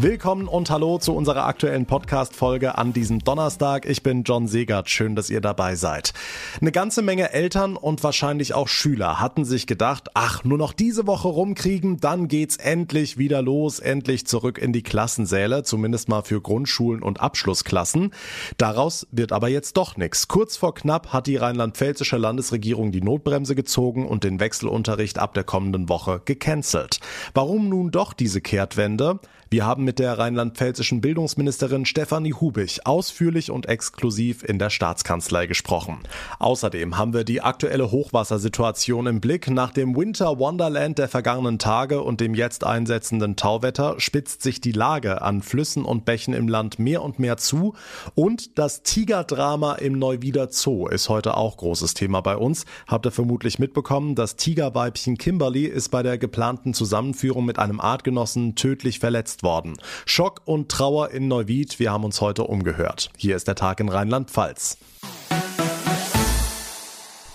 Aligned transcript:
Willkommen 0.00 0.46
und 0.46 0.70
hallo 0.70 0.98
zu 0.98 1.12
unserer 1.12 1.46
aktuellen 1.46 1.84
Podcast-Folge 1.84 2.78
an 2.78 2.92
diesem 2.92 3.18
Donnerstag. 3.18 3.84
Ich 3.84 4.04
bin 4.04 4.22
John 4.22 4.46
Segert. 4.46 4.88
Schön, 4.88 5.16
dass 5.16 5.28
ihr 5.28 5.40
dabei 5.40 5.74
seid. 5.74 6.12
Eine 6.60 6.70
ganze 6.70 7.02
Menge 7.02 7.32
Eltern 7.32 7.76
und 7.76 8.04
wahrscheinlich 8.04 8.54
auch 8.54 8.68
Schüler 8.68 9.18
hatten 9.18 9.44
sich 9.44 9.66
gedacht, 9.66 10.10
ach, 10.14 10.44
nur 10.44 10.56
noch 10.56 10.72
diese 10.72 11.08
Woche 11.08 11.26
rumkriegen, 11.26 11.96
dann 11.98 12.28
geht's 12.28 12.58
endlich 12.58 13.18
wieder 13.18 13.42
los, 13.42 13.80
endlich 13.80 14.24
zurück 14.24 14.58
in 14.58 14.72
die 14.72 14.84
Klassensäle, 14.84 15.64
zumindest 15.64 16.08
mal 16.08 16.22
für 16.22 16.40
Grundschulen 16.40 17.02
und 17.02 17.20
Abschlussklassen. 17.20 18.12
Daraus 18.56 19.08
wird 19.10 19.32
aber 19.32 19.48
jetzt 19.48 19.76
doch 19.76 19.96
nichts. 19.96 20.28
Kurz 20.28 20.56
vor 20.56 20.76
knapp 20.76 21.12
hat 21.12 21.26
die 21.26 21.34
rheinland-pfälzische 21.34 22.18
Landesregierung 22.18 22.92
die 22.92 23.02
Notbremse 23.02 23.56
gezogen 23.56 24.06
und 24.06 24.22
den 24.22 24.38
Wechselunterricht 24.38 25.18
ab 25.18 25.34
der 25.34 25.42
kommenden 25.42 25.88
Woche 25.88 26.22
gecancelt. 26.24 27.00
Warum 27.34 27.68
nun 27.68 27.90
doch 27.90 28.12
diese 28.12 28.40
Kehrtwende? 28.40 29.18
Wir 29.50 29.64
haben 29.64 29.84
mit 29.84 29.98
der 29.98 30.18
rheinland-pfälzischen 30.18 31.00
Bildungsministerin 31.00 31.86
Stefanie 31.86 32.34
Hubich 32.34 32.86
ausführlich 32.86 33.50
und 33.50 33.64
exklusiv 33.64 34.44
in 34.44 34.58
der 34.58 34.68
Staatskanzlei 34.68 35.46
gesprochen. 35.46 36.00
Außerdem 36.38 36.98
haben 36.98 37.14
wir 37.14 37.24
die 37.24 37.40
aktuelle 37.40 37.90
Hochwassersituation 37.90 39.06
im 39.06 39.22
Blick. 39.22 39.48
Nach 39.48 39.72
dem 39.72 39.96
Winter 39.96 40.38
Wonderland 40.38 40.98
der 40.98 41.08
vergangenen 41.08 41.58
Tage 41.58 42.02
und 42.02 42.20
dem 42.20 42.34
jetzt 42.34 42.62
einsetzenden 42.62 43.36
Tauwetter 43.36 43.94
spitzt 43.96 44.42
sich 44.42 44.60
die 44.60 44.72
Lage 44.72 45.22
an 45.22 45.40
Flüssen 45.40 45.86
und 45.86 46.04
Bächen 46.04 46.34
im 46.34 46.46
Land 46.46 46.78
mehr 46.78 47.02
und 47.02 47.18
mehr 47.18 47.38
zu. 47.38 47.74
Und 48.14 48.58
das 48.58 48.82
Tigerdrama 48.82 49.76
im 49.76 49.98
Neuwieder 49.98 50.48
Zoo 50.50 50.88
ist 50.88 51.08
heute 51.08 51.38
auch 51.38 51.56
großes 51.56 51.94
Thema 51.94 52.20
bei 52.20 52.36
uns. 52.36 52.66
Habt 52.86 53.06
ihr 53.06 53.12
vermutlich 53.12 53.58
mitbekommen, 53.58 54.14
das 54.14 54.36
Tigerweibchen 54.36 55.16
Kimberly 55.16 55.64
ist 55.64 55.88
bei 55.88 56.02
der 56.02 56.18
geplanten 56.18 56.74
Zusammenführung 56.74 57.46
mit 57.46 57.58
einem 57.58 57.80
Artgenossen 57.80 58.54
tödlich 58.54 58.98
verletzt 58.98 59.37
verletzt 59.38 59.42
worden. 59.42 59.78
Schock 60.06 60.42
und 60.44 60.70
Trauer 60.70 61.10
in 61.10 61.28
Neuwied, 61.28 61.78
wir 61.78 61.92
haben 61.92 62.04
uns 62.04 62.20
heute 62.20 62.44
umgehört. 62.44 63.10
Hier 63.16 63.36
ist 63.36 63.48
der 63.48 63.54
Tag 63.54 63.80
in 63.80 63.88
Rheinland-Pfalz. 63.88 64.78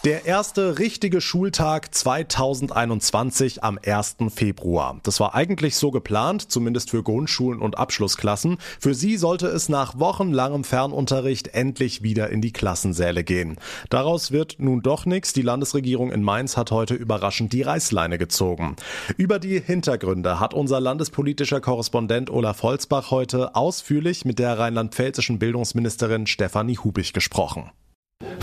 Der 0.04 0.26
erste 0.26 0.80
richtige 0.80 1.22
Schultag 1.22 1.96
2021 1.96 3.64
am 3.64 3.80
1. 3.82 4.18
Februar. 4.36 5.00
Das 5.04 5.22
war 5.22 5.34
eigentlich 5.34 5.78
so 5.78 5.92
geplant, 5.92 6.52
zumindest 6.52 6.90
für 6.90 7.04
Grundschulen 7.04 7.62
und 7.62 7.78
Abschlussklassen. 7.78 8.58
Für 8.82 8.96
sie 8.96 9.16
sollte 9.16 9.48
es 9.48 9.70
nach 9.70 9.98
wochenlangem 9.98 10.66
Fernunterricht 10.66 11.54
endlich 11.54 12.04
wieder 12.04 12.30
in 12.32 12.42
die 12.42 12.52
Klassensäle 12.52 13.24
gehen. 13.24 13.56
Daraus 13.90 14.34
wird 14.34 14.58
nun 14.58 14.82
doch 14.82 15.06
nichts. 15.06 15.32
Die 15.32 15.42
Landesregierung 15.42 16.12
in 16.12 16.22
Mainz 16.22 16.58
hat 16.58 16.72
heute 16.72 16.96
überraschend 16.96 17.54
die 17.54 17.62
Reißleine 17.62 18.18
gezogen. 18.18 18.76
Über 19.16 19.40
die 19.40 19.62
Hintergründe 19.62 20.38
hat 20.38 20.54
unser 20.54 20.82
landespolitischer 20.82 21.62
Korrespondent 21.62 22.30
Olaf 22.30 22.62
Holzbach 22.62 23.10
heute 23.10 23.56
ausführlich 23.56 24.26
mit 24.26 24.38
der 24.38 24.60
rheinland-pfälzischen 24.60 25.40
Bildungsministerin 25.40 26.28
Stefanie 26.28 26.78
Hubich 26.78 27.14
gesprochen. 27.14 27.72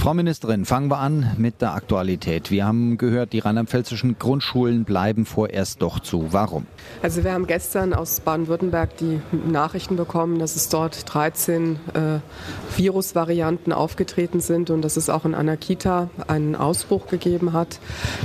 Frau 0.00 0.14
Ministerin, 0.14 0.64
fangen 0.64 0.88
wir 0.88 0.96
an 0.96 1.30
mit 1.36 1.60
der 1.60 1.74
Aktualität. 1.74 2.50
Wir 2.50 2.64
haben 2.64 2.96
gehört, 2.96 3.34
die 3.34 3.40
rheinland-pfälzischen 3.40 4.18
Grundschulen 4.18 4.84
bleiben 4.84 5.26
vorerst 5.26 5.82
doch 5.82 6.00
zu. 6.00 6.32
Warum? 6.32 6.64
Also 7.02 7.22
wir 7.22 7.34
haben 7.34 7.46
gestern 7.46 7.92
aus 7.92 8.20
Baden-Württemberg 8.20 8.96
die 8.96 9.20
Nachrichten 9.46 9.96
bekommen, 9.96 10.38
dass 10.38 10.56
es 10.56 10.70
dort 10.70 11.12
13 11.12 11.76
äh, 11.92 12.78
Virusvarianten 12.78 13.74
aufgetreten 13.74 14.40
sind 14.40 14.70
und 14.70 14.80
dass 14.80 14.96
es 14.96 15.10
auch 15.10 15.26
in 15.26 15.34
einer 15.34 15.58
Kita 15.58 16.08
einen 16.28 16.56
Ausbruch 16.56 17.06
gegeben 17.06 17.52
hat. 17.52 17.78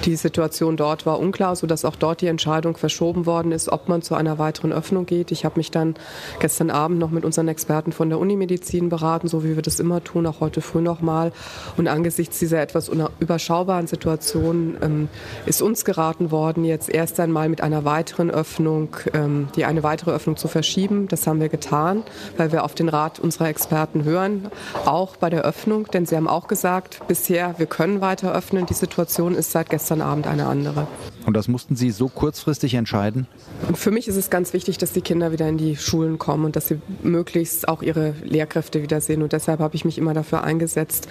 Die 0.05 0.15
Situation 0.15 0.77
dort 0.77 1.05
war 1.05 1.19
unklar, 1.19 1.57
sodass 1.57 1.83
auch 1.83 1.97
dort 1.97 2.21
die 2.21 2.27
Entscheidung 2.27 2.77
verschoben 2.77 3.25
worden 3.25 3.51
ist, 3.51 3.67
ob 3.67 3.89
man 3.89 4.01
zu 4.01 4.15
einer 4.15 4.39
weiteren 4.39 4.71
Öffnung 4.71 5.05
geht. 5.05 5.29
Ich 5.33 5.43
habe 5.43 5.59
mich 5.59 5.71
dann 5.71 5.95
gestern 6.39 6.69
Abend 6.69 6.99
noch 6.99 7.11
mit 7.11 7.25
unseren 7.25 7.49
Experten 7.49 7.91
von 7.91 8.08
der 8.08 8.17
Unimedizin 8.17 8.87
beraten, 8.87 9.27
so 9.27 9.43
wie 9.43 9.58
wir 9.58 9.61
das 9.61 9.81
immer 9.81 10.02
tun, 10.02 10.25
auch 10.25 10.39
heute 10.39 10.61
früh 10.61 10.80
noch 10.80 11.02
mal. 11.02 11.33
Und 11.77 11.87
angesichts 11.87 12.39
dieser 12.39 12.61
etwas 12.61 12.92
überschaubaren 13.20 13.87
Situation 13.87 14.77
ähm, 14.81 15.09
ist 15.45 15.61
uns 15.61 15.86
geraten 15.86 16.31
worden, 16.31 16.64
jetzt 16.65 16.89
erst 16.89 17.20
einmal 17.20 17.49
mit 17.49 17.61
einer 17.61 17.86
weiteren 17.86 18.31
Öffnung, 18.31 18.95
ähm, 19.14 19.48
die 19.55 19.65
eine 19.65 19.83
weitere 19.83 20.11
Öffnung 20.11 20.37
zu 20.37 20.48
verschieben. 20.48 21.08
Das 21.08 21.27
haben 21.27 21.39
wir 21.39 21.49
getan, 21.49 22.03
weil 22.37 22.52
wir 22.52 22.64
auf 22.64 22.76
den 22.76 22.89
Rat 22.89 23.20
unserer 23.20 23.49
Experten 23.49 24.03
hören, 24.03 24.49
auch 24.86 25.15
bei 25.17 25.30
der 25.30 25.43
Öffnung. 25.43 25.87
Denn 25.92 26.05
sie 26.05 26.15
haben 26.15 26.27
auch 26.27 26.48
gesagt, 26.48 27.02
bisher, 27.08 27.55
wir 27.58 27.65
können 27.65 28.02
weiter 28.02 28.33
öffnen. 28.33 28.65
Die 28.65 28.73
Situation 28.73 29.36
ist 29.36 29.52
seit 29.52 29.70
gestern 29.70 30.02
Abend 30.02 30.27
eine 30.27 30.45
andere. 30.47 30.87
Und 31.25 31.36
das 31.36 31.47
mussten 31.47 31.75
Sie 31.75 31.91
so 31.91 32.08
kurzfristig 32.08 32.75
entscheiden? 32.75 33.27
Für 33.73 33.91
mich 33.91 34.08
ist 34.08 34.15
es 34.15 34.30
ganz 34.30 34.53
wichtig, 34.53 34.77
dass 34.77 34.93
die 34.93 35.02
Kinder 35.02 35.31
wieder 35.31 35.47
in 35.49 35.58
die 35.58 35.75
Schulen 35.75 36.19
kommen 36.19 36.45
und 36.45 36.55
dass 36.55 36.67
sie 36.67 36.80
möglichst 37.02 37.67
auch 37.67 37.81
ihre 37.81 38.13
Lehrkräfte 38.23 38.81
wiedersehen. 38.81 39.23
Und 39.23 39.33
deshalb 39.33 39.59
habe 39.59 39.75
ich 39.75 39.85
mich 39.85 39.97
immer 39.97 40.14
dafür 40.14 40.43
eingesetzt, 40.43 41.08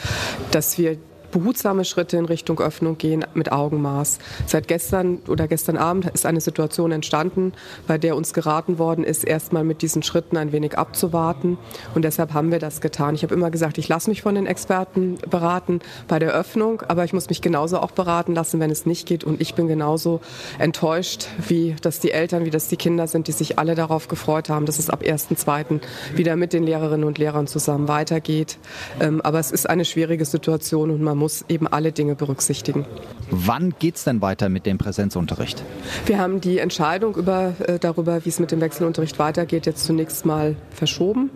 dass 0.52 0.78
wir 0.78 0.98
behutsame 1.34 1.84
Schritte 1.84 2.16
in 2.16 2.26
Richtung 2.26 2.60
Öffnung 2.60 2.96
gehen 2.96 3.24
mit 3.34 3.50
Augenmaß. 3.50 4.20
Seit 4.46 4.68
gestern 4.68 5.18
oder 5.26 5.48
gestern 5.48 5.76
Abend 5.76 6.06
ist 6.14 6.26
eine 6.26 6.40
Situation 6.40 6.92
entstanden, 6.92 7.52
bei 7.88 7.98
der 7.98 8.14
uns 8.14 8.32
geraten 8.34 8.78
worden 8.78 9.02
ist, 9.02 9.24
erstmal 9.24 9.64
mit 9.64 9.82
diesen 9.82 10.04
Schritten 10.04 10.36
ein 10.36 10.52
wenig 10.52 10.78
abzuwarten. 10.78 11.58
Und 11.92 12.04
deshalb 12.04 12.34
haben 12.34 12.52
wir 12.52 12.60
das 12.60 12.80
getan. 12.80 13.16
Ich 13.16 13.24
habe 13.24 13.34
immer 13.34 13.50
gesagt, 13.50 13.78
ich 13.78 13.88
lasse 13.88 14.10
mich 14.10 14.22
von 14.22 14.36
den 14.36 14.46
Experten 14.46 15.18
beraten 15.28 15.80
bei 16.06 16.20
der 16.20 16.32
Öffnung, 16.32 16.82
aber 16.86 17.04
ich 17.04 17.12
muss 17.12 17.28
mich 17.28 17.42
genauso 17.42 17.80
auch 17.80 17.90
beraten 17.90 18.34
lassen, 18.36 18.60
wenn 18.60 18.70
es 18.70 18.86
nicht 18.86 19.04
geht. 19.04 19.24
Und 19.24 19.40
ich 19.40 19.56
bin 19.56 19.66
genauso 19.66 20.20
enttäuscht, 20.60 21.26
wie 21.48 21.74
das 21.82 21.98
die 21.98 22.12
Eltern, 22.12 22.44
wie 22.44 22.50
das 22.50 22.68
die 22.68 22.76
Kinder 22.76 23.08
sind, 23.08 23.26
die 23.26 23.32
sich 23.32 23.58
alle 23.58 23.74
darauf 23.74 24.06
gefreut 24.06 24.48
haben, 24.48 24.66
dass 24.66 24.78
es 24.78 24.88
ab 24.88 25.02
1.2. 25.02 25.80
wieder 26.14 26.36
mit 26.36 26.52
den 26.52 26.62
Lehrerinnen 26.62 27.04
und 27.04 27.18
Lehrern 27.18 27.48
zusammen 27.48 27.88
weitergeht. 27.88 28.56
Ähm, 29.00 29.20
aber 29.20 29.40
es 29.40 29.50
ist 29.50 29.68
eine 29.68 29.84
schwierige 29.84 30.24
Situation 30.24 30.92
und 30.92 31.02
man 31.02 31.18
muss 31.18 31.23
muss 31.24 31.42
eben 31.48 31.66
alle 31.66 31.90
Dinge 31.90 32.16
berücksichtigen. 32.16 32.84
Wann 33.30 33.72
geht 33.78 33.96
es 33.96 34.04
denn 34.04 34.20
weiter 34.20 34.50
mit 34.50 34.66
dem 34.66 34.76
Präsenzunterricht? 34.76 35.62
Wir 36.04 36.18
haben 36.18 36.42
die 36.42 36.58
Entscheidung 36.58 37.16
über, 37.16 37.54
äh, 37.66 37.78
darüber, 37.78 38.22
wie 38.26 38.28
es 38.28 38.40
mit 38.40 38.50
dem 38.50 38.60
Wechselunterricht 38.60 39.18
weitergeht, 39.18 39.64
jetzt 39.64 39.86
zunächst 39.86 40.26
mal 40.26 40.54
verschoben 40.70 41.30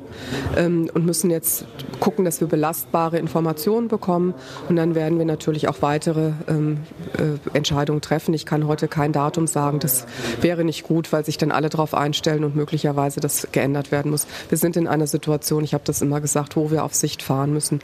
ähm, 0.58 0.90
und 0.92 1.06
müssen 1.06 1.30
jetzt 1.30 1.64
gucken, 2.00 2.26
dass 2.26 2.42
wir 2.42 2.48
belastbare 2.48 3.18
Informationen 3.18 3.88
bekommen. 3.88 4.34
Und 4.68 4.76
dann 4.76 4.94
werden 4.94 5.16
wir 5.16 5.24
natürlich 5.24 5.68
auch 5.68 5.80
weitere 5.80 6.32
ähm, 6.48 6.80
äh, 7.16 7.56
Entscheidungen 7.56 8.02
treffen. 8.02 8.34
Ich 8.34 8.44
kann 8.44 8.66
heute 8.66 8.88
kein 8.88 9.12
Datum 9.12 9.46
sagen. 9.46 9.78
Das 9.78 10.04
wäre 10.42 10.64
nicht 10.64 10.82
gut, 10.82 11.14
weil 11.14 11.24
sich 11.24 11.38
dann 11.38 11.50
alle 11.50 11.70
darauf 11.70 11.94
einstellen 11.94 12.44
und 12.44 12.54
möglicherweise 12.54 13.20
das 13.20 13.48
geändert 13.52 13.90
werden 13.90 14.10
muss. 14.10 14.26
Wir 14.50 14.58
sind 14.58 14.76
in 14.76 14.86
einer 14.86 15.06
Situation, 15.06 15.64
ich 15.64 15.72
habe 15.72 15.84
das 15.86 16.02
immer 16.02 16.20
gesagt, 16.20 16.56
wo 16.56 16.70
wir 16.70 16.84
auf 16.84 16.94
Sicht 16.94 17.22
fahren 17.22 17.54
müssen. 17.54 17.80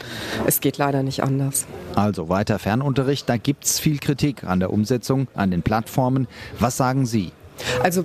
Es 0.47 0.61
geht 0.61 0.77
leider 0.77 1.03
nicht 1.03 1.23
anders. 1.23 1.67
Also 1.97 2.29
weiter 2.29 2.59
Fernunterricht, 2.59 3.29
da 3.29 3.37
gibt 3.37 3.65
es 3.65 3.79
viel 3.79 3.99
Kritik 3.99 4.45
an 4.45 4.61
der 4.61 4.73
Umsetzung, 4.73 5.29
an 5.35 5.51
den 5.51 5.63
Plattformen. 5.63 6.27
Was 6.59 6.77
sagen 6.77 7.07
Sie? 7.07 7.33
Also 7.83 8.05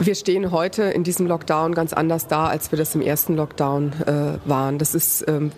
wir 0.00 0.14
stehen 0.14 0.50
heute 0.50 0.84
in 0.84 1.04
diesem 1.04 1.26
Lockdown 1.26 1.74
ganz 1.74 1.92
anders 1.92 2.26
da, 2.26 2.46
als 2.46 2.72
wir 2.72 2.78
das 2.78 2.94
im 2.94 3.02
ersten 3.02 3.36
Lockdown 3.36 3.92
äh, 4.06 4.48
waren. 4.48 4.78
Das 4.78 4.94
ist 4.94 5.26
ähm, 5.28 5.52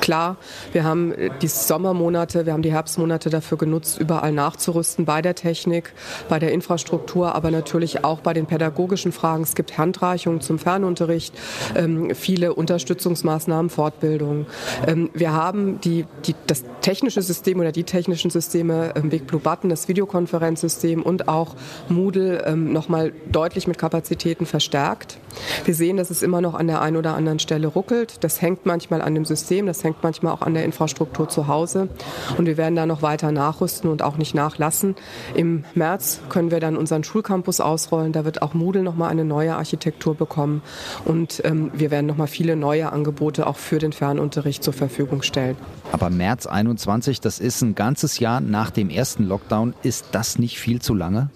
klar. 0.00 0.36
Wir 0.72 0.84
haben 0.84 1.14
die 1.40 1.48
Sommermonate, 1.48 2.46
wir 2.46 2.52
haben 2.52 2.62
die 2.62 2.72
Herbstmonate 2.72 3.30
dafür 3.30 3.58
genutzt, 3.58 3.98
überall 3.98 4.32
nachzurüsten 4.32 5.04
bei 5.04 5.22
der 5.22 5.34
Technik, 5.34 5.92
bei 6.28 6.38
der 6.38 6.52
Infrastruktur, 6.52 7.34
aber 7.34 7.50
natürlich 7.50 8.04
auch 8.04 8.20
bei 8.20 8.32
den 8.32 8.46
pädagogischen 8.46 9.12
Fragen. 9.12 9.42
Es 9.42 9.54
gibt 9.54 9.78
Handreichungen 9.78 10.40
zum 10.40 10.58
Fernunterricht, 10.58 11.34
ähm, 11.74 12.14
viele 12.14 12.54
Unterstützungsmaßnahmen, 12.54 13.70
Fortbildungen. 13.70 14.46
Ähm, 14.86 15.10
wir 15.14 15.32
haben 15.32 15.80
die, 15.80 16.06
die, 16.26 16.34
das 16.46 16.64
technische 16.80 17.22
System 17.22 17.60
oder 17.60 17.72
die 17.72 17.84
technischen 17.84 18.30
Systeme, 18.30 18.92
ähm, 18.96 19.10
Big 19.10 19.26
Blue 19.26 19.40
Button, 19.40 19.70
das 19.70 19.88
Videokonferenzsystem 19.88 21.02
und 21.02 21.28
auch 21.28 21.54
Moodle 21.88 22.56
nochmal 22.56 23.12
deutlich 23.30 23.66
mit 23.66 23.78
Kapazitäten 23.78 24.46
verstärkt. 24.46 25.18
Wir 25.64 25.74
sehen, 25.74 25.96
dass 25.96 26.10
es 26.10 26.22
immer 26.22 26.40
noch 26.40 26.54
an 26.54 26.66
der 26.66 26.82
einen 26.82 26.96
oder 26.96 27.14
anderen 27.14 27.38
Stelle 27.38 27.66
ruckelt. 27.66 28.22
Das 28.24 28.40
hängt 28.42 28.66
manchmal 28.66 29.02
an 29.02 29.14
dem 29.14 29.24
System, 29.24 29.66
das 29.72 29.82
hängt 29.84 30.02
manchmal 30.02 30.34
auch 30.34 30.42
an 30.42 30.52
der 30.52 30.66
Infrastruktur 30.66 31.30
zu 31.30 31.48
Hause. 31.48 31.88
Und 32.36 32.44
wir 32.44 32.58
werden 32.58 32.76
da 32.76 32.84
noch 32.84 33.00
weiter 33.00 33.32
nachrüsten 33.32 33.88
und 33.88 34.02
auch 34.02 34.18
nicht 34.18 34.34
nachlassen. 34.34 34.96
Im 35.34 35.64
März 35.74 36.20
können 36.28 36.50
wir 36.50 36.60
dann 36.60 36.76
unseren 36.76 37.04
Schulcampus 37.04 37.60
ausrollen. 37.60 38.12
Da 38.12 38.26
wird 38.26 38.42
auch 38.42 38.52
Moodle 38.52 38.82
noch 38.82 38.96
mal 38.96 39.08
eine 39.08 39.24
neue 39.24 39.56
Architektur 39.56 40.14
bekommen. 40.14 40.60
Und 41.06 41.40
ähm, 41.46 41.70
wir 41.72 41.90
werden 41.90 42.06
noch 42.06 42.18
mal 42.18 42.26
viele 42.26 42.54
neue 42.54 42.92
Angebote 42.92 43.46
auch 43.46 43.56
für 43.56 43.78
den 43.78 43.94
Fernunterricht 43.94 44.62
zur 44.62 44.74
Verfügung 44.74 45.22
stellen. 45.22 45.56
Aber 45.90 46.10
März 46.10 46.46
21, 46.46 47.22
das 47.22 47.38
ist 47.38 47.62
ein 47.62 47.74
ganzes 47.74 48.18
Jahr 48.18 48.42
nach 48.42 48.70
dem 48.70 48.90
ersten 48.90 49.24
Lockdown. 49.24 49.72
Ist 49.82 50.08
das 50.12 50.38
nicht 50.38 50.58
viel 50.58 50.82
zu 50.82 50.92
lange? 50.92 51.30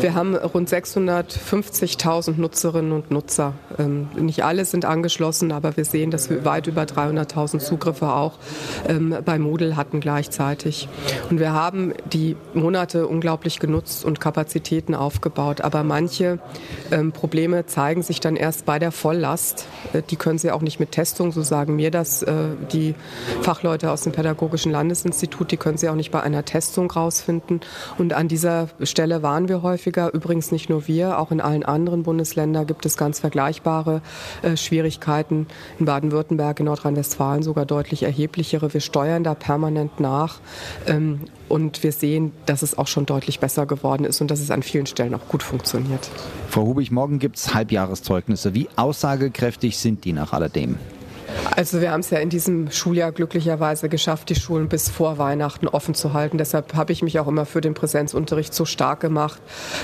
Wir 0.00 0.14
haben 0.14 0.34
rund 0.36 0.68
650.000 0.68 2.38
Nutzerinnen 2.38 2.92
und 2.92 3.10
Nutzer 3.10 3.54
Ähm, 3.78 4.08
nicht 4.16 4.44
alle 4.44 4.64
sind 4.64 4.84
angeschlossen, 4.84 5.52
aber 5.52 5.76
wir 5.76 5.84
sehen, 5.84 6.10
dass 6.10 6.30
wir 6.30 6.44
weit 6.44 6.66
über 6.66 6.82
300.000 6.82 7.58
Zugriffe 7.58 8.12
auch 8.12 8.34
ähm, 8.88 9.16
bei 9.24 9.38
Moodle 9.38 9.76
hatten 9.76 10.00
gleichzeitig. 10.00 10.88
Und 11.30 11.40
wir 11.40 11.52
haben 11.52 11.92
die 12.12 12.36
Monate 12.54 13.06
unglaublich 13.06 13.58
genutzt 13.58 14.04
und 14.04 14.20
Kapazitäten 14.20 14.94
aufgebaut. 14.94 15.60
Aber 15.60 15.82
manche 15.82 16.38
ähm, 16.90 17.12
Probleme 17.12 17.66
zeigen 17.66 18.02
sich 18.02 18.20
dann 18.20 18.36
erst 18.36 18.64
bei 18.64 18.78
der 18.78 18.92
Volllast. 18.92 19.66
Äh, 19.92 20.02
die 20.08 20.16
können 20.16 20.38
Sie 20.38 20.50
auch 20.50 20.62
nicht 20.62 20.80
mit 20.80 20.92
Testung, 20.92 21.32
so 21.32 21.42
sagen 21.42 21.76
mir 21.76 21.90
das 21.90 22.22
äh, 22.22 22.34
die 22.72 22.94
Fachleute 23.42 23.90
aus 23.90 24.02
dem 24.02 24.12
Pädagogischen 24.12 24.72
Landesinstitut, 24.72 25.50
die 25.50 25.56
können 25.56 25.78
Sie 25.78 25.88
auch 25.88 25.94
nicht 25.94 26.10
bei 26.10 26.22
einer 26.22 26.44
Testung 26.44 26.90
rausfinden. 26.90 27.60
Und 27.98 28.12
an 28.12 28.28
dieser 28.28 28.68
Stelle 28.82 29.22
waren 29.22 29.48
wir 29.48 29.62
häufiger. 29.66 30.14
Übrigens 30.14 30.52
nicht 30.52 30.70
nur 30.70 30.86
wir, 30.86 31.18
auch 31.18 31.30
in 31.30 31.40
allen 31.40 31.64
anderen 31.64 32.04
Bundesländern 32.04 32.66
gibt 32.66 32.86
es 32.86 32.96
ganz 32.96 33.20
vergleichbare 33.20 34.00
äh, 34.42 34.56
Schwierigkeiten. 34.56 35.46
In 35.78 35.86
Baden-Württemberg, 35.86 36.60
in 36.60 36.66
Nordrhein-Westfalen 36.66 37.42
sogar 37.42 37.66
deutlich 37.66 38.04
erheblichere. 38.04 38.72
Wir 38.72 38.80
steuern 38.80 39.24
da 39.24 39.34
permanent 39.34 40.00
nach. 40.00 40.38
Ähm, 40.86 41.20
und 41.48 41.82
wir 41.82 41.92
sehen, 41.92 42.32
dass 42.46 42.62
es 42.62 42.78
auch 42.78 42.86
schon 42.86 43.06
deutlich 43.06 43.40
besser 43.40 43.66
geworden 43.66 44.04
ist 44.04 44.20
und 44.20 44.30
dass 44.30 44.40
es 44.40 44.50
an 44.50 44.62
vielen 44.62 44.86
Stellen 44.86 45.14
auch 45.14 45.28
gut 45.28 45.42
funktioniert. 45.42 46.08
Frau 46.48 46.62
Hubig, 46.62 46.90
morgen 46.90 47.18
gibt 47.18 47.36
es 47.36 47.54
Halbjahreszeugnisse. 47.54 48.54
Wie 48.54 48.68
aussagekräftig 48.76 49.78
sind 49.78 50.04
die 50.04 50.12
nach 50.12 50.32
alledem? 50.32 50.76
Also 51.56 51.80
wir 51.80 51.90
haben 51.90 52.00
es 52.00 52.10
ja 52.10 52.18
in 52.18 52.28
diesem 52.28 52.70
Schuljahr 52.70 53.12
glücklicherweise 53.12 53.88
geschafft, 53.88 54.28
die 54.28 54.34
Schulen 54.34 54.68
bis 54.68 54.90
vor 54.90 55.18
Weihnachten 55.18 55.68
offen 55.68 55.94
zu 55.94 56.12
halten. 56.12 56.38
Deshalb 56.38 56.74
habe 56.74 56.92
ich 56.92 57.02
mich 57.02 57.18
auch 57.18 57.26
immer 57.26 57.46
für 57.46 57.60
den 57.60 57.74
Präsenzunterricht 57.74 58.52
so 58.52 58.64
stark 58.64 59.00
gemacht, 59.00 59.40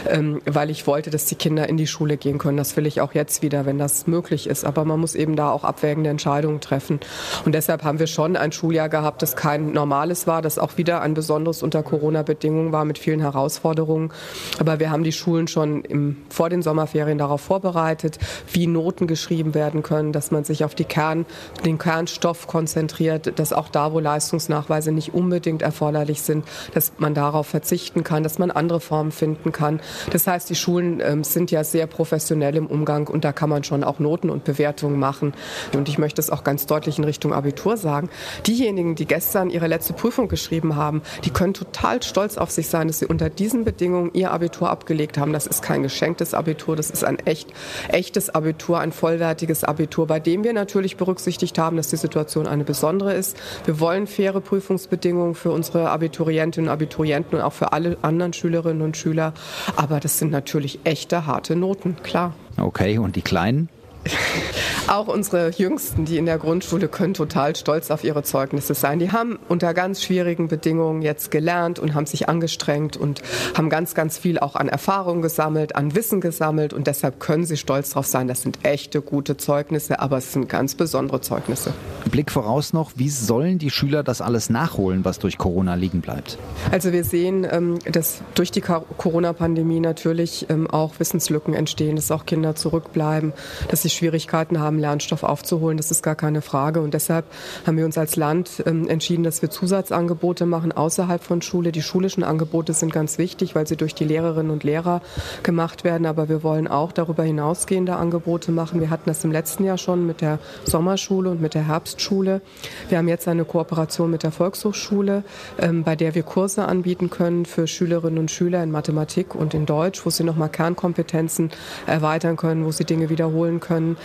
ähm, 0.09 0.43
weil 0.45 0.71
ich 0.71 0.87
wollte, 0.87 1.11
dass 1.11 1.27
die 1.27 1.35
Kinder 1.35 1.69
in 1.69 1.77
die 1.77 1.87
Schule 1.87 2.17
gehen 2.17 2.39
können. 2.39 2.57
Das 2.57 2.77
will 2.77 2.87
ich 2.87 3.01
auch 3.01 3.15
jetzt 3.15 3.43
wieder, 3.43 3.65
wenn 3.67 3.79
das 3.79 4.07
möglich 4.07 4.47
ist. 4.47 4.65
Aber 4.65 4.85
man 4.85 5.01
muss 5.01 5.15
eben 5.15 5.35
da 5.35 5.51
auch 5.51 5.65
abwägende 5.65 6.11
Entscheidungen 6.11 6.61
treffen. 6.61 7.01
Und 7.45 7.55
deshalb 7.55 7.85
haben 7.85 7.99
wir 7.99 8.07
schon 8.07 8.37
ein 8.37 8.53
Schuljahr 8.53 8.89
gehabt, 8.89 9.23
das 9.23 9.37
kein 9.37 9.73
normales 9.73 10.27
war, 10.27 10.43
das 10.43 10.59
auch 10.59 10.77
wieder 10.77 11.01
ein 11.01 11.15
besonderes 11.15 11.63
unter 11.63 11.83
Corona-Bedingungen 11.83 12.73
war 12.73 12.85
mit 12.85 12.99
vielen 12.99 13.21
Herausforderungen. 13.21 14.13
Aber 14.59 14.79
wir 14.79 14.91
haben 14.91 15.05
die 15.05 15.13
Schulen 15.13 15.49
schon 15.49 15.85
im, 15.85 16.17
vor 16.29 16.51
den 16.51 16.63
Sommerferien 16.63 17.19
darauf 17.19 17.41
vorbereitet, 17.41 18.19
wie 18.53 18.67
Noten 18.67 19.07
geschrieben 19.07 19.55
werden 19.55 19.83
können, 19.83 20.13
dass 20.13 20.31
man 20.31 20.45
sich 20.45 20.65
auf 20.65 20.75
die 20.75 20.85
Kern 20.85 21.25
den 21.65 21.79
Kernstoff 21.79 22.47
konzentriert, 22.47 23.39
dass 23.39 23.53
auch 23.53 23.69
da, 23.69 23.93
wo 23.93 24.01
Leistungsnachweise 24.01 24.93
nicht 24.93 25.15
unbedingt 25.15 25.63
erforderlich 25.63 26.23
sind, 26.23 26.45
dass 26.75 26.93
man 26.99 27.15
darauf 27.15 27.47
verzichten 27.47 28.05
kann, 28.05 28.23
dass 28.23 28.39
man 28.39 28.51
andere 28.51 28.81
Formen 28.81 29.13
finden 29.13 29.53
kann. 29.53 29.81
Das 30.11 30.27
heißt, 30.27 30.49
die 30.51 30.55
Schulen 30.55 31.01
ähm, 31.01 31.25
sind 31.25 31.51
ja 31.51 31.65
sehr 31.65 31.87
professionell 31.87 32.57
im 32.57 32.67
Umgang 32.67 33.09
und 33.09 33.25
da 33.25 33.33
kann 33.33 33.49
man 33.49 33.65
schon 33.65 33.85
auch 33.85 33.99
Noten 33.99 34.31
und 34.31 34.45
Bewertungen 34.45 34.99
machen. 34.99 35.35
Und 35.75 35.89
ich 35.89 35.99
möchte 35.99 36.21
es 36.21 36.31
auch 36.31 36.45
ganz 36.45 36.67
deutlich 36.67 36.99
in 36.99 37.05
Richtung 37.05 37.33
Abitur 37.33 37.77
sagen. 37.77 38.09
Diejenigen, 38.47 38.95
die 38.95 39.07
gestern 39.07 39.51
ihre 39.51 39.67
letzte 39.67 39.93
Prüfung 39.93 40.29
geschrieben 40.29 40.77
haben, 40.77 41.03
die 41.25 41.31
können 41.31 41.55
total 41.55 42.03
stolz 42.03 42.39
auf 42.39 42.51
sich 42.51 42.69
sein, 42.69 42.89
dass 42.89 42.99
sie 42.99 43.07
unter 43.07 43.31
diesen 43.31 43.65
Bedingungen 43.65 44.11
ihr 44.15 44.31
Abitur 44.31 44.71
abgelegt 44.71 45.19
haben. 45.19 45.33
Das 45.33 45.47
ist 45.47 45.63
kein 45.63 45.83
geschenktes 45.83 46.35
Abitur, 46.35 46.77
das 46.77 46.91
ist 46.91 47.05
ein 47.05 47.19
echt, 47.21 47.53
echtes 47.89 48.31
Abitur, 48.31 48.81
ein 48.81 48.93
vollwertiges 48.93 49.65
Abitur, 49.65 50.07
bei 50.07 50.21
dem 50.21 50.45
wir 50.45 50.53
natürlich 50.53 50.97
berücksichtigen, 50.97 51.32
berücksichtigt 51.33 51.59
haben, 51.59 51.77
dass 51.77 51.89
die 51.89 51.97
Situation 51.97 52.47
eine 52.47 52.65
besondere 52.65 53.15
ist. 53.15 53.37
Wir 53.65 53.81
wollen 53.81 54.07
faire 54.07 54.41
Prüfungsbedingungen 54.41 55.35
für 55.35 55.51
unsere 55.51 55.91
Abiturientinnen 55.91 56.69
und 56.69 56.73
Abiturienten 56.73 57.39
und 57.39 57.45
auch 57.45 57.53
für 57.53 57.73
alle 57.73 57.97
anderen 58.03 58.33
Schülerinnen 58.33 58.83
und 58.83 58.97
Schüler. 58.97 59.33
Aber 59.77 60.01
das 60.01 60.19
sind 60.19 60.31
natürlich 60.31 60.81
echte, 60.85 61.27
harte 61.27 61.57
Noten, 61.57 61.97
klar. 62.03 62.35
Okay, 62.59 62.99
und 62.99 63.17
die 63.17 63.23
Kleinen? 63.23 63.69
Auch 64.89 65.07
unsere 65.07 65.51
Jüngsten, 65.51 66.05
die 66.05 66.19
in 66.19 66.27
der 66.27 66.39
Grundschule, 66.39 66.89
können 66.89 67.15
total 67.15 67.55
stolz 67.55 67.91
auf 67.91 68.03
ihre 68.03 68.25
Zeugnisse 68.25 68.75
sein. 68.75 68.99
Die 68.99 69.13
haben 69.13 69.39
unter 69.49 69.75
ganz 69.75 70.03
schwierigen 70.03 70.49
Bedingungen 70.49 71.03
jetzt 71.03 71.31
gelernt 71.31 71.79
und 71.79 71.95
haben 71.95 72.07
sich 72.07 72.29
angestrengt 72.29 72.97
und 72.97 73.23
haben 73.57 73.71
ganz, 73.71 73.95
ganz 73.95 74.19
viel 74.19 74.39
auch 74.41 74.57
an 74.57 74.69
Erfahrung 74.69 75.23
gesammelt, 75.23 75.77
an 75.77 75.95
Wissen 75.95 76.21
gesammelt 76.21 76.73
und 76.73 76.89
deshalb 76.89 77.21
können 77.21 77.45
sie 77.45 77.57
stolz 77.57 77.91
darauf 77.91 78.07
sein. 78.07 78.27
Das 78.27 78.43
sind 78.43 78.59
echte 78.65 79.03
gute 79.03 79.37
Zeugnisse, 79.37 80.01
aber 80.01 80.19
es 80.19 80.33
sind 80.33 80.49
ganz 80.49 80.75
besondere 80.75 81.21
Zeugnisse. 81.21 81.73
Blick 82.11 82.31
voraus 82.31 82.73
noch, 82.73 82.93
wie 82.97 83.09
sollen 83.09 83.59
die 83.59 83.71
Schüler 83.71 84.03
das 84.03 84.21
alles 84.21 84.51
nachholen, 84.51 85.05
was 85.05 85.19
durch 85.19 85.39
Corona 85.39 85.75
liegen 85.75 86.01
bleibt? 86.01 86.39
Also 86.71 86.93
wir 86.93 87.05
sehen, 87.05 87.47
ähm, 87.51 87.79
dass 87.91 88.21
durch 88.35 88.51
die 88.51 88.61
Corona-Pandemie 88.61 89.81
natürlich 89.81 90.47
ähm, 90.51 90.69
auch 90.69 90.99
Wissenslücken 90.99 91.55
entstehen, 91.55 91.97
dass 91.97 92.11
auch 92.11 92.27
Kinder 92.27 92.55
zurückbleiben, 92.57 93.33
dass 93.69 93.83
sie 93.83 93.91
Schwierigkeiten 93.91 94.59
haben, 94.61 94.72
Lernstoff 94.79 95.23
aufzuholen. 95.23 95.77
Das 95.77 95.91
ist 95.91 96.03
gar 96.03 96.15
keine 96.15 96.43
Frage. 96.43 96.81
Und 96.81 96.95
deshalb 96.95 97.25
haben 97.67 97.77
wir 97.77 97.85
uns 97.85 97.99
als 97.99 98.17
Land 98.17 98.63
ähm, 98.67 98.89
entschieden, 98.89 99.25
dass 99.25 99.43
wir 99.43 99.51
Zusatzangebote 99.51 100.47
machen 100.47 100.73
außerhalb 100.73 101.23
von 101.23 101.43
Schule. 101.43 101.73
Die 101.73 101.83
schulischen 101.83 102.25
Angebote 102.25 102.73
sind 102.73 102.93
ganz 102.93 103.19
wichtig, 103.19 103.55
weil 103.55 103.67
sie 103.67 103.77
durch 103.77 103.95
die 103.95 104.05
Lehrerinnen 104.05 104.51
und 104.51 104.65
Lehrer 104.65 105.03
gemacht 105.43 105.85
werden. 105.85 106.07
Aber 106.07 106.29
wir 106.29 106.43
wollen 106.43 106.69
auch 106.69 106.93
darüber 106.93 107.23
hinausgehende 107.23 107.97
Angebote 107.97 108.53
machen. 108.53 108.81
Wir 108.81 108.91
hatten 108.91 109.09
das 109.09 109.25
im 109.25 109.33
letzten 109.33 109.65
Jahr 109.65 109.79
schon 109.79 110.07
mit 110.07 110.21
der 110.21 110.39
Sommerschule 110.65 111.31
und 111.31 111.41
mit 111.41 111.55
der 111.55 111.67
Herbstschule. 111.67 112.41
Wir 112.89 112.99
haben 112.99 113.09
jetzt 113.09 113.29
eine 113.29 113.45
Kooperation 113.45 114.11
mit 114.11 114.23
der 114.23 114.33
Volkshochschule, 114.33 115.25
ähm, 115.59 115.85
bei 115.85 115.97
der 115.97 116.15
wir 116.15 116.23
Kurse 116.23 116.65
anbieten 116.67 117.11
können 117.11 117.47
für 117.47 117.67
Schülerinnen 117.67 118.19
und 118.19 118.31
Schüler 118.31 118.63
in 118.63 118.71
Mathematik 118.71 119.35
und 119.35 119.55
in 119.55 119.67
Deutsch, 119.67 120.05
wo 120.05 120.11
sie 120.11 120.25
nochmal 120.25 120.49
Kernkompetenzen 120.49 121.51
erweitern 121.87 122.37
können, 122.37 122.65
wo 122.65 122.71
sie 122.71 122.85
Dinge 122.85 123.09
wiederholen 123.09 123.61
können. 123.61 123.97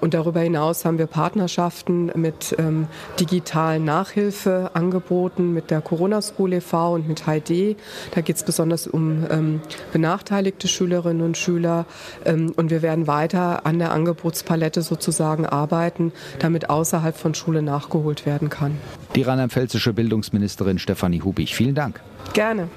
Und 0.00 0.14
darüber 0.14 0.40
hinaus 0.40 0.84
haben 0.84 0.98
wir 0.98 1.06
Partnerschaften 1.06 2.10
mit 2.14 2.54
ähm, 2.58 2.86
digitalen 3.20 3.84
Nachhilfeangeboten, 3.84 5.52
mit 5.52 5.70
der 5.70 5.80
Corona 5.80 6.22
School 6.22 6.54
e.V. 6.54 6.94
und 6.94 7.08
mit 7.08 7.24
HD. 7.24 7.76
Da 8.12 8.20
geht 8.20 8.36
es 8.36 8.44
besonders 8.44 8.86
um 8.86 9.26
ähm, 9.30 9.60
benachteiligte 9.92 10.68
Schülerinnen 10.68 11.22
und 11.22 11.36
Schüler. 11.36 11.86
Ähm, 12.24 12.52
und 12.56 12.70
wir 12.70 12.82
werden 12.82 13.06
weiter 13.06 13.66
an 13.66 13.78
der 13.78 13.92
Angebotspalette 13.92 14.82
sozusagen 14.82 15.46
arbeiten, 15.46 16.12
damit 16.38 16.70
außerhalb 16.70 17.16
von 17.16 17.34
Schule 17.34 17.62
nachgeholt 17.62 18.26
werden 18.26 18.50
kann. 18.50 18.78
Die 19.14 19.22
rheinland-pfälzische 19.22 19.92
Bildungsministerin 19.92 20.78
Stefanie 20.78 21.22
Hubig. 21.22 21.54
Vielen 21.54 21.74
Dank. 21.74 22.00
Gerne. 22.32 22.68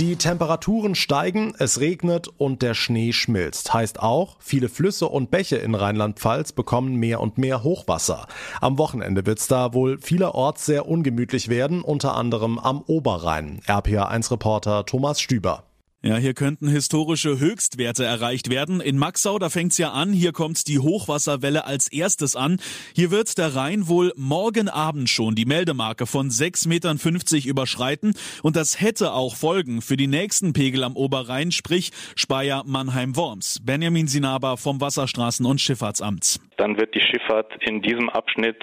Die 0.00 0.16
Temperaturen 0.16 0.96
steigen, 0.96 1.54
es 1.60 1.78
regnet 1.78 2.26
und 2.26 2.62
der 2.62 2.74
Schnee 2.74 3.12
schmilzt. 3.12 3.72
Heißt 3.72 4.00
auch, 4.00 4.36
viele 4.40 4.68
Flüsse 4.68 5.08
und 5.08 5.30
Bäche 5.30 5.54
in 5.54 5.76
Rheinland-Pfalz 5.76 6.50
bekommen 6.50 6.96
mehr 6.96 7.20
und 7.20 7.38
mehr 7.38 7.62
Hochwasser. 7.62 8.26
Am 8.60 8.76
Wochenende 8.76 9.24
wird's 9.24 9.46
da 9.46 9.72
wohl 9.72 9.98
vielerorts 10.00 10.66
sehr 10.66 10.88
ungemütlich 10.88 11.48
werden, 11.48 11.82
unter 11.82 12.16
anderem 12.16 12.58
am 12.58 12.82
Oberrhein. 12.82 13.60
RPA1-Reporter 13.68 14.84
Thomas 14.84 15.20
Stüber. 15.20 15.62
Ja, 16.06 16.18
hier 16.18 16.34
könnten 16.34 16.68
historische 16.68 17.38
Höchstwerte 17.38 18.04
erreicht 18.04 18.50
werden. 18.50 18.82
In 18.82 18.98
Maxau, 18.98 19.38
da 19.38 19.48
fängt's 19.48 19.78
ja 19.78 19.92
an. 19.92 20.12
Hier 20.12 20.32
kommt 20.32 20.68
die 20.68 20.78
Hochwasserwelle 20.78 21.64
als 21.64 21.88
erstes 21.88 22.36
an. 22.36 22.60
Hier 22.94 23.10
wird 23.10 23.38
der 23.38 23.54
Rhein 23.54 23.88
wohl 23.88 24.12
morgen 24.14 24.68
Abend 24.68 25.08
schon 25.08 25.34
die 25.34 25.46
Meldemarke 25.46 26.04
von 26.04 26.28
6,50 26.28 26.68
Metern 26.68 26.98
überschreiten. 27.46 28.12
Und 28.42 28.54
das 28.54 28.82
hätte 28.82 29.14
auch 29.14 29.34
Folgen 29.34 29.80
für 29.80 29.96
die 29.96 30.06
nächsten 30.06 30.52
Pegel 30.52 30.84
am 30.84 30.94
Oberrhein, 30.94 31.52
sprich 31.52 31.90
Speyer, 32.16 32.64
Mannheim, 32.66 33.16
Worms. 33.16 33.60
Benjamin 33.62 34.06
Sinaba 34.06 34.58
vom 34.58 34.82
Wasserstraßen- 34.82 35.46
und 35.46 35.62
Schifffahrtsamt. 35.62 36.38
Dann 36.56 36.78
wird 36.78 36.94
die 36.94 37.00
Schifffahrt 37.00 37.52
in 37.60 37.82
diesem 37.82 38.08
Abschnitt 38.08 38.56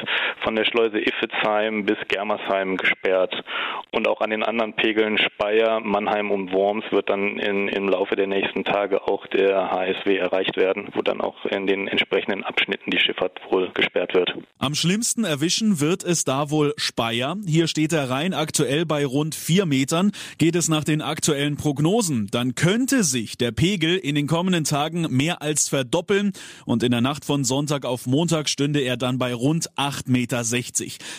von 0.43 0.55
der 0.55 0.65
Schleuse 0.65 0.99
Iffezheim 0.99 1.85
bis 1.85 1.97
Germersheim 2.07 2.77
gesperrt. 2.77 3.43
Und 3.91 4.07
auch 4.07 4.21
an 4.21 4.29
den 4.29 4.43
anderen 4.43 4.75
Pegeln 4.75 5.17
Speyer, 5.17 5.79
Mannheim 5.79 6.31
und 6.31 6.51
Worms 6.53 6.85
wird 6.91 7.09
dann 7.09 7.37
in, 7.37 7.67
im 7.67 7.89
Laufe 7.89 8.15
der 8.15 8.27
nächsten 8.27 8.63
Tage 8.63 9.07
auch 9.07 9.27
der 9.27 9.71
HSW 9.71 10.17
erreicht 10.17 10.57
werden, 10.57 10.89
wo 10.93 11.01
dann 11.01 11.21
auch 11.21 11.45
in 11.45 11.67
den 11.67 11.87
entsprechenden 11.87 12.43
Abschnitten 12.43 12.91
die 12.91 12.99
Schifffahrt 12.99 13.39
wohl 13.49 13.71
gesperrt 13.73 14.13
wird. 14.13 14.33
Am 14.59 14.75
schlimmsten 14.75 15.23
erwischen 15.23 15.79
wird 15.79 16.03
es 16.03 16.23
da 16.23 16.49
wohl 16.49 16.73
Speyer. 16.77 17.35
Hier 17.45 17.67
steht 17.67 17.91
der 17.91 18.09
Rhein 18.09 18.33
aktuell 18.33 18.85
bei 18.85 19.05
rund 19.05 19.35
vier 19.35 19.65
Metern. 19.65 20.11
Geht 20.37 20.55
es 20.55 20.69
nach 20.69 20.83
den 20.83 21.01
aktuellen 21.01 21.57
Prognosen, 21.57 22.27
dann 22.31 22.55
könnte 22.55 23.03
sich 23.03 23.37
der 23.37 23.51
Pegel 23.51 23.97
in 23.97 24.15
den 24.15 24.27
kommenden 24.27 24.63
Tagen 24.63 25.07
mehr 25.09 25.41
als 25.41 25.69
verdoppeln 25.69 26.33
und 26.65 26.83
in 26.83 26.91
der 26.91 27.01
Nacht 27.01 27.25
von 27.25 27.43
Sonntag 27.43 27.80
auf 27.85 28.05
Montag 28.05 28.49
stünde 28.49 28.81
er 28.81 28.97
dann 28.97 29.17
bei 29.17 29.33
rund 29.33 29.71
8,60 29.71 30.09
Meter. 30.09 30.43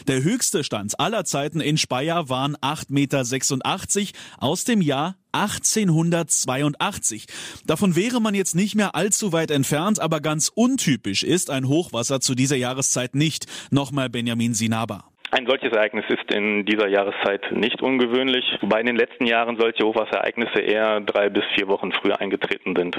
Der 0.07 0.23
höchste 0.23 0.65
Stand 0.65 0.99
aller 0.99 1.25
Zeiten 1.25 1.61
in 1.61 1.79
Speyer 1.79 2.29
waren 2.29 2.57
8,86 2.57 3.99
Meter 3.99 4.19
aus 4.39 4.65
dem 4.65 4.81
Jahr 4.81 5.17
1882. 5.33 7.27
Davon 7.67 7.97
wäre 7.97 8.21
man 8.21 8.35
jetzt 8.35 8.55
nicht 8.55 8.75
mehr 8.75 8.95
allzu 8.95 9.33
weit 9.33 9.51
entfernt, 9.51 10.01
aber 10.01 10.21
ganz 10.21 10.51
untypisch 10.55 11.23
ist 11.23 11.51
ein 11.51 11.69
Hochwasser 11.69 12.21
zu 12.21 12.35
dieser 12.35 12.57
Jahreszeit 12.57 13.15
nicht. 13.15 13.47
Nochmal 13.71 14.11
Benjamin 14.11 14.55
Sinaba. 14.55 15.12
Ein 15.35 15.47
solches 15.47 15.73
Ereignis 15.73 16.05
ist 16.11 16.31
in 16.31 16.67
dieser 16.67 16.89
Jahreszeit 16.89 17.41
nicht 17.53 17.81
ungewöhnlich, 17.81 18.45
wobei 18.61 18.81
in 18.81 18.87
den 18.87 18.97
letzten 18.97 19.25
Jahren 19.25 19.57
solche 19.59 19.83
Hochwasserereignisse 19.83 20.61
eher 20.61 21.01
drei 21.01 21.31
bis 21.31 21.43
vier 21.55 21.69
Wochen 21.69 21.91
früher 21.91 22.21
eingetreten 22.21 22.75
sind. 22.77 22.99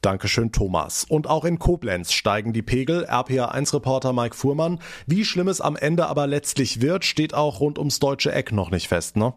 Dankeschön, 0.00 0.52
Thomas. 0.52 1.02
Und 1.02 1.28
auch 1.28 1.44
in 1.44 1.58
Koblenz 1.58 2.12
steigen 2.12 2.52
die 2.52 2.62
Pegel. 2.62 3.06
RPA1-Reporter 3.06 4.12
Mike 4.12 4.36
Fuhrmann. 4.36 4.78
Wie 5.08 5.24
schlimm 5.24 5.48
es 5.48 5.60
am 5.60 5.74
Ende 5.74 6.06
aber 6.06 6.28
letztlich 6.28 6.80
wird, 6.80 7.04
steht 7.04 7.34
auch 7.34 7.58
rund 7.58 7.80
ums 7.80 7.98
deutsche 7.98 8.30
Eck 8.30 8.52
noch 8.52 8.70
nicht 8.70 8.86
fest, 8.86 9.16
ne? 9.16 9.34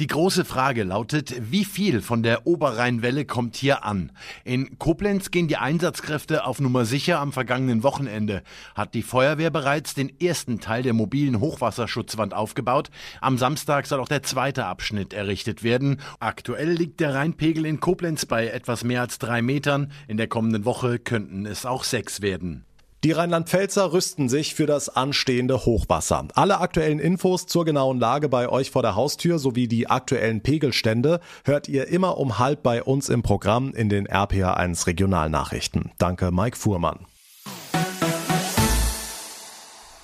Die 0.00 0.06
große 0.06 0.46
Frage 0.46 0.84
lautet, 0.84 1.34
wie 1.50 1.66
viel 1.66 2.00
von 2.00 2.22
der 2.22 2.46
Oberrheinwelle 2.46 3.26
kommt 3.26 3.54
hier 3.54 3.84
an? 3.84 4.12
In 4.44 4.78
Koblenz 4.78 5.30
gehen 5.30 5.46
die 5.46 5.58
Einsatzkräfte 5.58 6.46
auf 6.46 6.58
Nummer 6.58 6.86
sicher. 6.86 7.20
Am 7.20 7.34
vergangenen 7.34 7.82
Wochenende 7.82 8.42
hat 8.74 8.94
die 8.94 9.02
Feuerwehr 9.02 9.50
bereits 9.50 9.92
den 9.92 10.10
ersten 10.18 10.58
Teil 10.58 10.82
der 10.82 10.94
mobilen 10.94 11.38
Hochwasserschutzwand 11.38 12.32
aufgebaut. 12.32 12.88
Am 13.20 13.36
Samstag 13.36 13.86
soll 13.86 14.00
auch 14.00 14.08
der 14.08 14.22
zweite 14.22 14.64
Abschnitt 14.64 15.12
errichtet 15.12 15.62
werden. 15.62 16.00
Aktuell 16.18 16.70
liegt 16.70 17.00
der 17.00 17.14
Rheinpegel 17.14 17.66
in 17.66 17.80
Koblenz 17.80 18.24
bei 18.24 18.46
etwas 18.46 18.84
mehr 18.84 19.02
als 19.02 19.18
drei 19.18 19.42
Metern. 19.42 19.92
In 20.08 20.16
der 20.16 20.28
kommenden 20.28 20.64
Woche 20.64 20.98
könnten 20.98 21.44
es 21.44 21.66
auch 21.66 21.84
sechs 21.84 22.22
werden. 22.22 22.64
Die 23.02 23.12
Rheinland-Pfälzer 23.12 23.94
rüsten 23.94 24.28
sich 24.28 24.54
für 24.54 24.66
das 24.66 24.90
anstehende 24.94 25.64
Hochwasser. 25.64 26.28
Alle 26.34 26.60
aktuellen 26.60 26.98
Infos 26.98 27.46
zur 27.46 27.64
genauen 27.64 27.98
Lage 27.98 28.28
bei 28.28 28.50
euch 28.50 28.70
vor 28.70 28.82
der 28.82 28.94
Haustür 28.94 29.38
sowie 29.38 29.68
die 29.68 29.88
aktuellen 29.88 30.42
Pegelstände 30.42 31.20
hört 31.46 31.66
ihr 31.66 31.88
immer 31.88 32.18
um 32.18 32.38
halb 32.38 32.62
bei 32.62 32.82
uns 32.82 33.08
im 33.08 33.22
Programm 33.22 33.72
in 33.72 33.88
den 33.88 34.06
RPA1 34.06 34.86
Regionalnachrichten. 34.86 35.92
Danke, 35.96 36.30
Mike 36.30 36.58
Fuhrmann. 36.58 37.06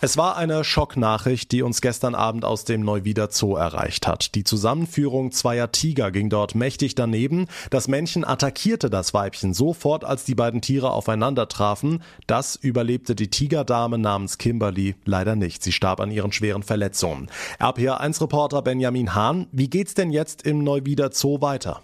Es 0.06 0.16
war 0.16 0.36
eine 0.36 0.62
Schocknachricht, 0.62 1.50
die 1.50 1.62
uns 1.62 1.80
gestern 1.80 2.14
Abend 2.14 2.44
aus 2.44 2.64
dem 2.64 2.82
Neuwieder 2.82 3.28
Zoo 3.32 3.56
erreicht 3.56 4.06
hat. 4.06 4.36
Die 4.36 4.44
Zusammenführung 4.44 5.32
zweier 5.32 5.72
Tiger 5.72 6.12
ging 6.12 6.30
dort 6.30 6.54
mächtig 6.54 6.94
daneben. 6.94 7.48
Das 7.70 7.88
Männchen 7.88 8.24
attackierte 8.24 8.88
das 8.88 9.14
Weibchen 9.14 9.52
sofort, 9.52 10.04
als 10.04 10.22
die 10.22 10.36
beiden 10.36 10.62
Tiere 10.62 10.92
aufeinander 10.92 11.48
trafen. 11.48 12.04
Das 12.28 12.54
überlebte 12.54 13.16
die 13.16 13.30
Tigerdame 13.30 13.98
namens 13.98 14.38
Kimberly 14.38 14.94
leider 15.04 15.34
nicht. 15.34 15.64
Sie 15.64 15.72
starb 15.72 15.98
an 15.98 16.12
ihren 16.12 16.30
schweren 16.30 16.62
Verletzungen. 16.62 17.28
RPA1-Reporter 17.58 18.62
Benjamin 18.62 19.12
Hahn, 19.12 19.48
wie 19.50 19.68
geht's 19.68 19.94
denn 19.94 20.12
jetzt 20.12 20.42
im 20.42 20.62
Neuwieder 20.62 21.10
Zoo 21.10 21.40
weiter? 21.40 21.82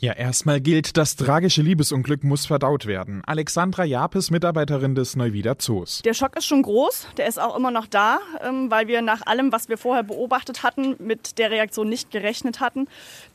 Ja, 0.00 0.12
erstmal 0.12 0.60
gilt, 0.60 0.96
das 0.96 1.16
tragische 1.16 1.60
Liebesunglück 1.60 2.22
muss 2.22 2.46
verdaut 2.46 2.86
werden. 2.86 3.20
Alexandra 3.26 3.82
Japes, 3.82 4.30
Mitarbeiterin 4.30 4.94
des 4.94 5.16
Neuwieder 5.16 5.58
Zoos. 5.58 6.02
Der 6.02 6.14
Schock 6.14 6.36
ist 6.36 6.46
schon 6.46 6.62
groß, 6.62 7.08
der 7.16 7.26
ist 7.26 7.40
auch 7.40 7.56
immer 7.56 7.72
noch 7.72 7.88
da, 7.88 8.20
ähm, 8.40 8.70
weil 8.70 8.86
wir 8.86 9.02
nach 9.02 9.26
allem, 9.26 9.50
was 9.50 9.68
wir 9.68 9.76
vorher 9.76 10.04
beobachtet 10.04 10.62
hatten, 10.62 10.94
mit 11.00 11.38
der 11.38 11.50
Reaktion 11.50 11.88
nicht 11.88 12.12
gerechnet 12.12 12.60
hatten. 12.60 12.86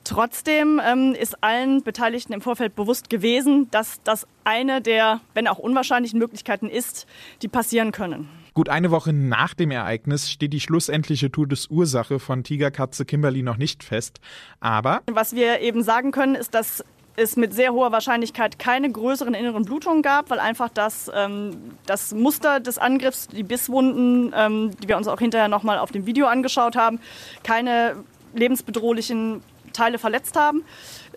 Trotzdem 0.06 0.80
ähm, 0.82 1.14
ist 1.20 1.44
allen 1.44 1.84
Beteiligten 1.84 2.32
im 2.32 2.40
Vorfeld 2.40 2.78
bewusst 2.78 3.10
gewesen, 3.10 3.70
dass 3.72 4.00
das 4.06 4.26
eine 4.46 4.82
der, 4.82 5.20
wenn 5.34 5.50
auch 5.50 5.60
unwahrscheinlichen 5.60 6.18
Möglichkeiten 6.18 6.70
ist, 6.70 7.08
die 7.42 7.50
passieren 7.50 7.92
können. 7.92 8.30
Gut 8.54 8.70
eine 8.70 8.92
Woche 8.92 9.14
nach 9.14 9.56
dem 9.56 9.72
Ereignis 9.72 10.30
steht 10.30 10.54
die 10.54 10.60
schlussendliche 10.60 11.32
Todesursache 11.32 12.20
von 12.20 12.44
Tigerkatze 12.44 13.04
Kimberly 13.04 13.42
noch 13.42 13.58
nicht 13.58 13.84
fest. 13.84 14.20
Aber 14.60 15.02
was 15.12 15.34
wir 15.34 15.62
eben 15.62 15.82
sagen 15.82 16.12
können, 16.12 16.36
ist, 16.36 16.54
dass 16.54 16.84
es 17.16 17.36
mit 17.36 17.54
sehr 17.54 17.74
hoher 17.74 17.92
Wahrscheinlichkeit 17.92 18.60
keine 18.60 18.92
größeren 18.92 19.34
inneren 19.34 19.66
Blutungen 19.66 20.04
gab, 20.04 20.30
weil 20.30 20.40
einfach 20.40 20.70
das, 20.70 21.12
ähm, 21.16 21.58
das 21.88 22.14
Muster 22.14 22.60
des 22.60 22.78
Angriffs, 22.78 23.28
die 23.28 23.44
Bisswunden, 23.44 24.34
ähm, 24.36 24.72
die 24.82 24.88
wir 24.88 24.98
uns 24.98 25.08
auch 25.08 25.20
hinterher 25.20 25.48
nochmal 25.48 25.80
auf 25.80 25.92
dem 25.92 26.06
Video 26.06 26.28
angeschaut 26.28 26.76
haben, 26.76 27.00
keine 27.44 27.96
lebensbedrohlichen 28.36 29.42
Teile 29.74 29.98
verletzt 29.98 30.36
haben. 30.36 30.64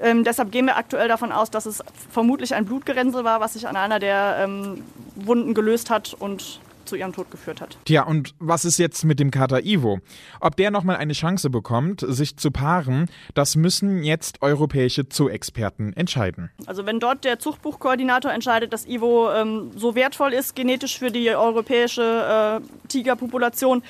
Ähm, 0.00 0.24
deshalb 0.24 0.50
gehen 0.52 0.66
wir 0.66 0.76
aktuell 0.76 1.08
davon 1.08 1.32
aus, 1.32 1.50
dass 1.50 1.66
es 1.66 1.82
vermutlich 2.10 2.54
ein 2.54 2.64
Blutgerinnsel 2.64 3.24
war, 3.24 3.40
was 3.40 3.52
sich 3.54 3.68
an 3.68 3.76
einer 3.76 3.98
der 3.98 4.38
ähm, 4.40 4.82
Wunden 5.14 5.52
gelöst 5.52 5.90
hat 5.90 6.14
und 6.14 6.60
zu 6.86 6.96
ihrem 6.96 7.12
Tod 7.12 7.30
geführt 7.30 7.60
hat. 7.60 7.76
Tja, 7.84 8.04
und 8.04 8.34
was 8.38 8.64
ist 8.64 8.78
jetzt 8.78 9.04
mit 9.04 9.20
dem 9.20 9.30
Kater 9.30 9.64
Ivo? 9.64 10.00
Ob 10.40 10.56
der 10.56 10.70
nochmal 10.70 10.96
eine 10.96 11.12
Chance 11.12 11.50
bekommt, 11.50 12.04
sich 12.06 12.36
zu 12.36 12.50
paaren, 12.50 13.06
das 13.34 13.56
müssen 13.56 14.02
jetzt 14.02 14.42
europäische 14.42 15.04
Zoo-Experten 15.10 15.92
entscheiden. 15.92 16.50
Also 16.66 16.86
wenn 16.86 17.00
dort 17.00 17.24
der 17.24 17.38
Zuchtbuchkoordinator 17.38 18.32
entscheidet, 18.32 18.72
dass 18.72 18.86
Ivo 18.86 19.30
ähm, 19.32 19.70
so 19.76 19.94
wertvoll 19.94 20.32
ist, 20.32 20.56
genetisch 20.56 20.98
für 20.98 21.10
die 21.10 21.28
europäische 21.30 22.60
äh, 22.62 22.88
Tigerpopulation, 22.88 23.82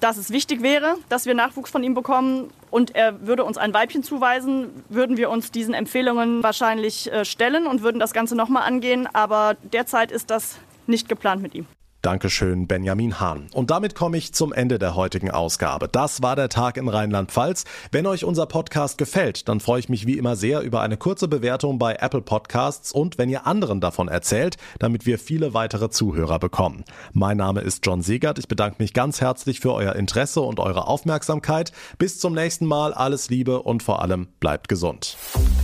dass 0.00 0.16
es 0.16 0.30
wichtig 0.30 0.62
wäre, 0.62 0.96
dass 1.08 1.26
wir 1.26 1.34
Nachwuchs 1.34 1.70
von 1.70 1.82
ihm 1.82 1.94
bekommen 1.94 2.50
und 2.70 2.94
er 2.94 3.26
würde 3.26 3.44
uns 3.44 3.56
ein 3.56 3.72
Weibchen 3.72 4.02
zuweisen, 4.02 4.82
würden 4.88 5.16
wir 5.16 5.30
uns 5.30 5.52
diesen 5.52 5.74
Empfehlungen 5.74 6.42
wahrscheinlich 6.42 7.10
äh, 7.12 7.24
stellen 7.24 7.68
und 7.68 7.82
würden 7.82 8.00
das 8.00 8.12
Ganze 8.12 8.34
nochmal 8.34 8.64
angehen. 8.64 9.08
Aber 9.12 9.56
derzeit 9.72 10.10
ist 10.10 10.28
das 10.28 10.58
nicht 10.86 11.08
geplant 11.08 11.40
mit 11.40 11.54
ihm. 11.54 11.66
Dankeschön, 12.04 12.66
Benjamin 12.66 13.18
Hahn. 13.18 13.46
Und 13.54 13.70
damit 13.70 13.94
komme 13.94 14.18
ich 14.18 14.34
zum 14.34 14.52
Ende 14.52 14.78
der 14.78 14.94
heutigen 14.94 15.30
Ausgabe. 15.30 15.88
Das 15.88 16.20
war 16.20 16.36
der 16.36 16.50
Tag 16.50 16.76
in 16.76 16.86
Rheinland-Pfalz. 16.86 17.64
Wenn 17.92 18.06
euch 18.06 18.24
unser 18.24 18.44
Podcast 18.44 18.98
gefällt, 18.98 19.48
dann 19.48 19.58
freue 19.58 19.80
ich 19.80 19.88
mich 19.88 20.06
wie 20.06 20.18
immer 20.18 20.36
sehr 20.36 20.60
über 20.60 20.82
eine 20.82 20.98
kurze 20.98 21.28
Bewertung 21.28 21.78
bei 21.78 21.94
Apple 21.94 22.20
Podcasts 22.20 22.92
und 22.92 23.16
wenn 23.16 23.30
ihr 23.30 23.46
anderen 23.46 23.80
davon 23.80 24.08
erzählt, 24.08 24.58
damit 24.78 25.06
wir 25.06 25.18
viele 25.18 25.54
weitere 25.54 25.88
Zuhörer 25.88 26.38
bekommen. 26.38 26.84
Mein 27.14 27.38
Name 27.38 27.62
ist 27.62 27.86
John 27.86 28.02
Segert. 28.02 28.38
Ich 28.38 28.48
bedanke 28.48 28.82
mich 28.82 28.92
ganz 28.92 29.22
herzlich 29.22 29.60
für 29.60 29.72
euer 29.72 29.96
Interesse 29.96 30.42
und 30.42 30.60
eure 30.60 30.86
Aufmerksamkeit. 30.86 31.72
Bis 31.96 32.18
zum 32.18 32.34
nächsten 32.34 32.66
Mal. 32.66 32.92
Alles 32.92 33.30
Liebe 33.30 33.62
und 33.62 33.82
vor 33.82 34.02
allem 34.02 34.28
bleibt 34.40 34.68
gesund. 34.68 35.16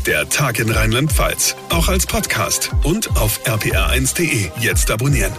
Der 0.07 0.27
Tag 0.31 0.59
in 0.59 0.71
Rheinland-Pfalz. 0.71 1.55
Auch 1.69 1.89
als 1.89 2.07
Podcast 2.07 2.71
und 2.85 3.11
auf 3.19 3.45
rpr1.de. 3.45 4.51
Jetzt 4.59 4.91
abonnieren. 4.91 5.33